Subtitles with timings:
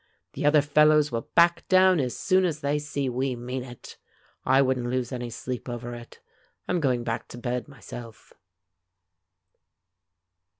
[0.33, 3.97] The other fellows will back down as soon as they see we mean it.
[4.43, 6.19] I wouldn't lose any sleep over it.
[6.67, 8.33] I'm going back to bed, myself."